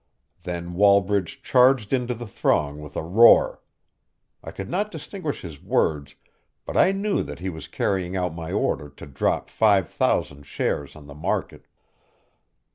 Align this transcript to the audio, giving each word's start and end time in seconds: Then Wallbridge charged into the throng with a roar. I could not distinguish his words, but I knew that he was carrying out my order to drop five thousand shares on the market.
Then 0.41 0.73
Wallbridge 0.73 1.43
charged 1.43 1.93
into 1.93 2.15
the 2.15 2.25
throng 2.25 2.79
with 2.81 2.95
a 2.95 3.03
roar. 3.03 3.61
I 4.43 4.49
could 4.49 4.67
not 4.67 4.89
distinguish 4.89 5.41
his 5.43 5.61
words, 5.61 6.15
but 6.65 6.75
I 6.75 6.91
knew 6.91 7.21
that 7.21 7.37
he 7.37 7.49
was 7.51 7.67
carrying 7.67 8.15
out 8.17 8.33
my 8.33 8.51
order 8.51 8.89
to 8.89 9.05
drop 9.05 9.47
five 9.47 9.87
thousand 9.89 10.47
shares 10.47 10.95
on 10.95 11.05
the 11.05 11.13
market. 11.13 11.67